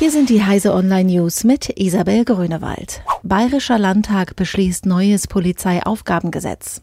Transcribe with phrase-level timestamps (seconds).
[0.00, 3.02] Hier sind die Heise Online News mit Isabel Grünewald.
[3.22, 6.80] Bayerischer Landtag beschließt neues Polizeiaufgabengesetz.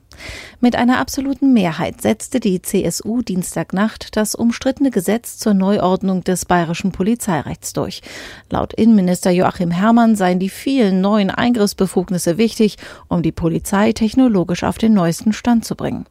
[0.59, 6.91] Mit einer absoluten Mehrheit setzte die CSU Dienstagnacht das umstrittene Gesetz zur Neuordnung des bayerischen
[6.91, 8.01] Polizeirechts durch.
[8.49, 12.77] Laut Innenminister Joachim Herrmann seien die vielen neuen Eingriffsbefugnisse wichtig,
[13.07, 16.05] um die Polizei technologisch auf den neuesten Stand zu bringen.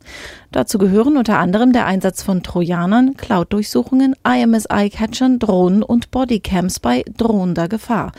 [0.53, 7.69] Dazu gehören unter anderem der Einsatz von Trojanern, Cloud-Durchsuchungen, IMSI-Catchern, Drohnen und Bodycams bei drohender
[7.69, 8.13] Gefahr.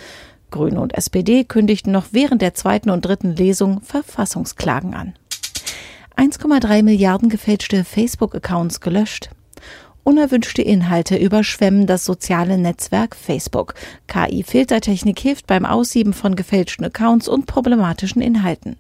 [0.52, 5.14] Grüne und SPD kündigten noch während der zweiten und dritten Lesung Verfassungsklagen an.
[6.16, 9.30] 1,3 Milliarden gefälschte Facebook-Accounts gelöscht.
[10.08, 13.74] Unerwünschte Inhalte überschwemmen das soziale Netzwerk Facebook.
[14.08, 18.78] KI-Filtertechnik hilft beim Aussieben von gefälschten Accounts und problematischen Inhalten.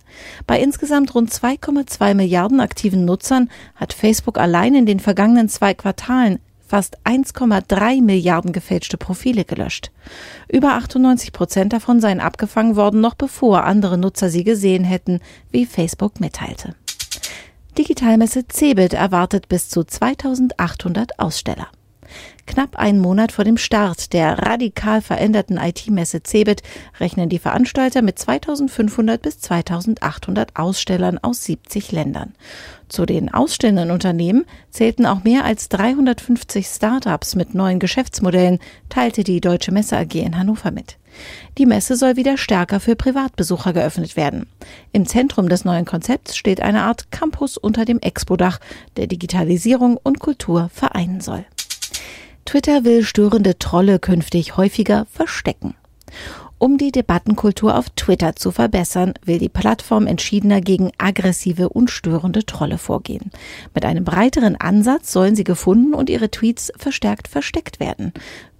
[0.48, 6.40] Bei insgesamt rund 2,2 Milliarden aktiven Nutzern hat Facebook allein in den vergangenen zwei Quartalen
[6.68, 9.92] fast 1,3 Milliarden gefälschte Profile gelöscht.
[10.48, 15.20] Über 98 Prozent davon seien abgefangen worden, noch bevor andere Nutzer sie gesehen hätten,
[15.52, 16.76] wie Facebook mitteilte.
[17.78, 21.68] Digitalmesse Cebit erwartet bis zu 2800 Aussteller.
[22.48, 26.64] Knapp einen Monat vor dem Start der radikal veränderten IT-Messe Cebit
[27.00, 32.34] rechnen die Veranstalter mit 2500 bis 2800 Ausstellern aus 70 Ländern.
[32.88, 39.42] Zu den ausstellenden Unternehmen zählten auch mehr als 350 Startups mit neuen Geschäftsmodellen, teilte die
[39.42, 40.98] Deutsche Messe AG in Hannover mit.
[41.58, 44.48] Die Messe soll wieder stärker für Privatbesucher geöffnet werden.
[44.94, 48.60] Im Zentrum des neuen Konzepts steht eine Art Campus unter dem Expo-Dach,
[48.96, 51.46] der Digitalisierung und Kultur vereinen soll.
[52.48, 55.76] Twitter will störende Trolle künftig häufiger verstecken.
[56.58, 62.46] Um die Debattenkultur auf Twitter zu verbessern, will die Plattform entschiedener gegen aggressive und störende
[62.46, 63.32] Trolle vorgehen.
[63.76, 68.14] Mit einem breiteren Ansatz sollen sie gefunden und ihre Tweets verstärkt versteckt werden.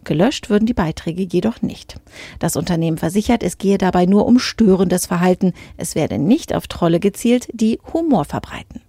[0.04, 1.96] Gelöscht würden die Beiträge jedoch nicht.
[2.40, 5.54] Das Unternehmen versichert, es gehe dabei nur um störendes Verhalten.
[5.78, 8.82] Es werde nicht auf Trolle gezielt, die Humor verbreiten.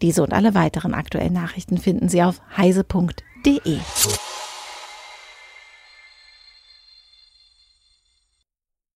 [0.00, 3.78] Diese und alle weiteren aktuellen Nachrichten finden Sie auf heise.de.